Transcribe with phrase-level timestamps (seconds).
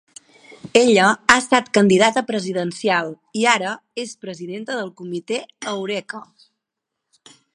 [0.79, 5.39] Ella ha estat candidata presidencial i ara és presidenta del Comité
[5.75, 6.25] Eureka.